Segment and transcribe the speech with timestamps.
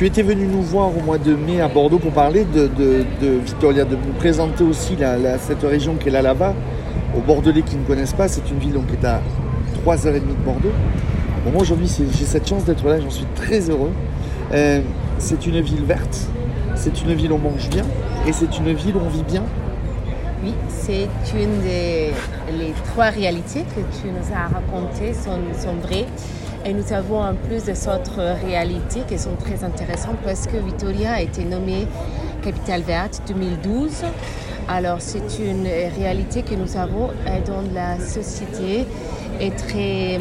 [0.00, 3.04] Tu étais venu nous voir au mois de mai à Bordeaux pour parler de, de,
[3.20, 4.96] de nous présenter aussi
[5.46, 6.54] cette région qu'est la Lava.
[7.14, 9.20] Aux Bordelais qui ne connaissent pas, c'est une ville donc, qui est à
[9.84, 10.72] 3h30 de Bordeaux.
[11.52, 13.92] Moi aujourd'hui j'ai cette chance d'être là, j'en suis très heureux.
[14.54, 14.80] Euh,
[15.18, 16.30] c'est une ville verte,
[16.76, 17.84] c'est une ville où on mange bien
[18.26, 19.42] et c'est une ville où on vit bien.
[20.42, 22.14] Oui, c'est une des
[22.58, 26.06] les trois réalités que tu nous as racontées sont vraies.
[26.64, 31.14] Et nous avons en plus des autres réalités qui sont très intéressantes parce que Vitoria
[31.14, 31.86] a été nommée
[32.42, 34.02] capitale verte 2012.
[34.68, 35.66] Alors c'est une
[35.96, 38.86] réalité que nous avons euh, dont la société
[39.40, 40.20] est très,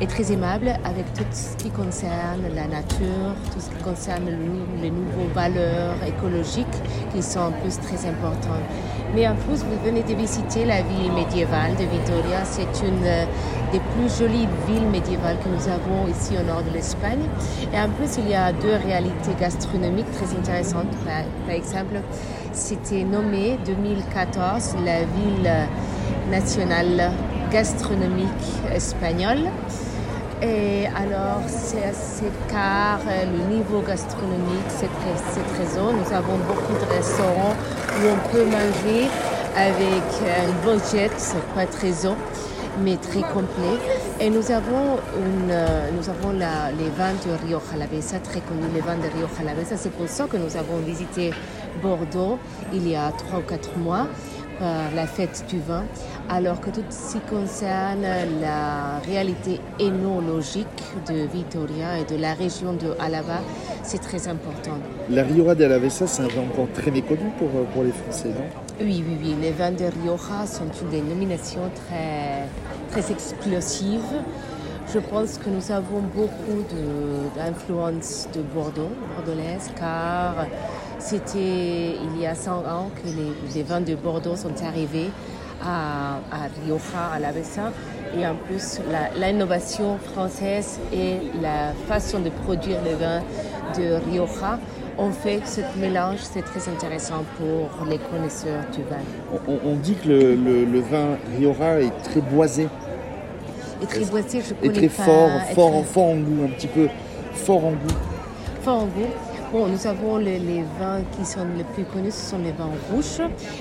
[0.00, 4.30] est très aimable avec tout ce qui concerne la nature, tout ce qui concerne
[4.80, 6.66] les nouvelles valeurs écologiques
[7.12, 8.62] qui sont en plus très importantes.
[9.14, 12.44] Mais en plus, vous venez de visiter la ville médiévale de Vitoria.
[12.44, 13.24] C'est une euh,
[13.72, 17.24] des plus jolies villes médiévales que nous avons ici au nord de l'Espagne.
[17.72, 20.90] Et en plus, il y a deux réalités gastronomiques très intéressantes.
[21.06, 21.96] Par, exemple,
[22.52, 25.50] c'était nommé 2014 la ville
[26.30, 27.12] nationale
[27.50, 28.28] gastronomique
[28.74, 29.48] espagnole.
[30.42, 35.92] Et alors, c'est assez car euh, le niveau gastronomique, c'est très, très haut.
[35.92, 37.54] Nous avons beaucoup de restaurants
[37.96, 39.06] où on peut manger
[39.56, 42.16] avec un budget, c'est pas très haut,
[42.80, 43.76] mais très complet.
[44.20, 48.70] Et nous avons, une, euh, nous avons la- les vins de Rio Jalavesa, très connus,
[48.74, 49.76] les vins de Rio Jalavesa.
[49.76, 51.32] C'est pour ça que nous avons visité
[51.82, 52.38] Bordeaux
[52.72, 54.06] il y a trois ou quatre mois
[54.58, 55.82] par la fête du vin,
[56.28, 58.02] alors que tout ce qui concerne
[58.40, 60.66] la réalité énologique
[61.08, 63.40] de Vitoria et de la région de Alava,
[63.82, 64.78] c'est très important.
[65.10, 68.28] La Rioja de Alavesa, c'est un vin encore très méconnu pour, euh, pour les Français,
[68.28, 68.44] non?
[68.80, 72.48] Oui, oui, oui, les vins de Rioja sont une dénomination très,
[72.90, 74.00] très explosive.
[74.92, 76.64] Je pense que nous avons beaucoup
[77.36, 80.46] d'influence de, Bordeaux, bordelaise, car
[80.98, 85.10] c'était il y a 100 ans que les, les vins de Bordeaux sont arrivés
[85.64, 86.18] à,
[86.64, 87.72] Rioja, à la Bessa.
[88.18, 88.80] Et en plus,
[89.18, 93.20] l'innovation française et la façon de produire le vin
[93.76, 94.58] de Rioja
[94.98, 98.96] ont fait ce mélange, c'est très intéressant pour les connaisseurs du vin.
[99.32, 102.68] on, on- on dit que le, le- le vin Rioja est très boisé,
[103.82, 105.02] Et très boisé, je et connais très pas.
[105.04, 106.88] fort, et fort, très fort en goût, un petit peu
[107.34, 107.96] fort en goût.
[108.62, 109.10] fort en goût.
[109.52, 112.70] Bon, nous avons les, les vins qui sont les plus connus, ce sont les vins
[112.90, 113.20] rouges,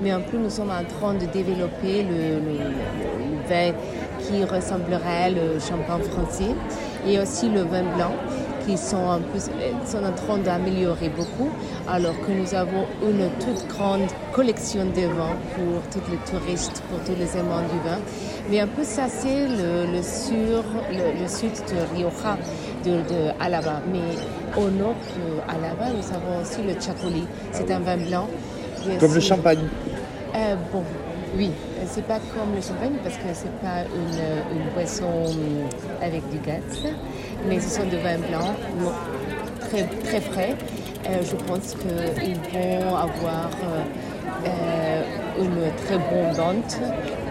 [0.00, 3.72] mais en plus nous sommes en train de développer le- le vin
[4.20, 6.54] qui ressemblerait le champagne français
[7.04, 8.12] et aussi le vin blanc
[8.66, 9.44] qui sont en plus
[9.86, 11.50] sont en train d'améliorer beaucoup,
[11.88, 17.00] alors que nous avons une toute grande collection de vins pour tous les touristes, pour
[17.00, 17.98] tous les aimants du vin.
[18.50, 22.36] Mais un peu ça, c'est le, le, sur, le, le sud de Rioja,
[22.84, 23.80] de, de Alava.
[23.92, 24.16] Mais
[24.56, 27.24] au nord de Alava, nous avons aussi le Chacoli.
[27.52, 28.28] C'est un vin blanc.
[28.98, 29.68] Comme le champagne.
[30.36, 30.82] euh, bon,
[31.36, 35.68] oui, Euh, c'est pas comme le champagne parce que c'est pas une, une boisson hum,
[36.00, 36.62] avec du gaz,
[37.48, 38.54] mais ce sont des vins blancs
[39.60, 40.54] très, très frais.
[41.08, 43.82] Euh, je pense qu'ils vont avoir euh,
[44.46, 45.02] euh,
[45.40, 46.78] une très bonne vente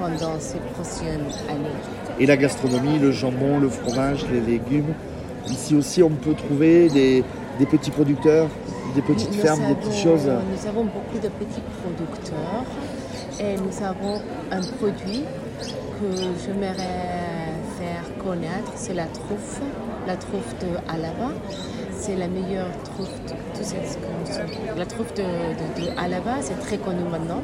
[0.00, 1.76] pendant ces prochaines années.
[2.18, 4.92] Et la gastronomie, le jambon, le fromage, les légumes.
[5.48, 7.22] Ici aussi, on peut trouver des,
[7.58, 8.48] des petits producteurs,
[8.94, 10.26] des petites Nous fermes, des petites choses.
[10.26, 12.64] Nous avons beaucoup de petits producteurs
[13.40, 14.20] et nous avons
[14.52, 15.24] un produit
[15.98, 16.06] que
[16.44, 19.60] j'aimerais faire connaître, c'est la truffe,
[20.06, 21.32] la truffe de Alava.
[21.98, 27.42] C'est la meilleure truffe de tout ce La truffe de, de- c'est très connu maintenant.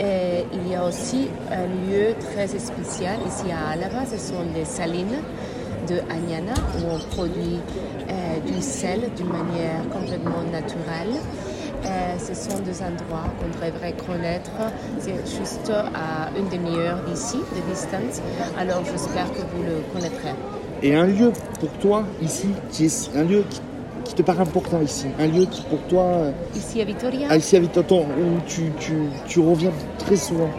[0.00, 4.64] Et il y a aussi un lieu très spécial ici à Alava, ce sont les
[4.64, 5.18] salines
[5.88, 7.58] de Agnana où on produit
[8.08, 11.20] euh, du sel d'une manière complètement naturelle.
[11.84, 14.50] Euh, ce sont des endroits qu'on devrait connaître.
[14.98, 18.22] C'est juste à une demi-heure d'ici, de distance.
[18.58, 20.34] Alors j'espère que vous le connaîtrez.
[20.82, 23.60] Et un lieu pour toi ici, qui est un lieu qui,
[24.04, 27.36] qui te paraît important ici, un lieu qui pour toi, euh, Ici à Vitoria, ah,
[27.36, 28.94] ici à Vitoton, où tu, tu,
[29.26, 30.50] tu reviens très souvent.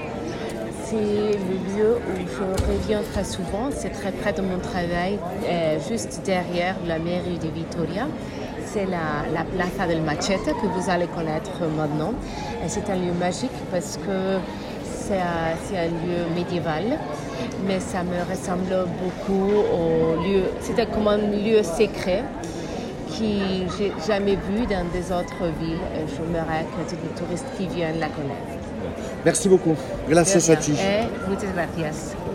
[0.85, 3.69] c'est le lieu où je reviens très souvent.
[3.71, 8.07] C'est très près de mon travail, euh, juste derrière la mairie de Vitoria.
[8.73, 12.13] C'est la, la Plaza del Machete que vous allez connaître maintenant.
[12.67, 14.39] C'est un lieu magique parce que
[15.05, 16.97] c'est un, lieu médiéval,
[17.67, 20.45] mais ça me ressemble beaucoup au lieu.
[20.59, 22.23] C'était comme un lieu secret
[23.11, 25.77] qui j'ai jamais vu dans des autres villes.
[25.95, 28.57] Et j'aimerais que tous les touristes qui viennent la connaissent.
[29.23, 29.75] Merci beaucoup.
[30.09, 30.73] Gracias a ti.
[30.79, 32.15] Eh, muchas gracias.